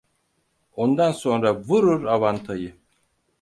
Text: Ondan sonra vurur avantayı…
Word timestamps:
Ondan 0.75 1.11
sonra 1.11 1.61
vurur 1.67 2.05
avantayı… 2.05 2.75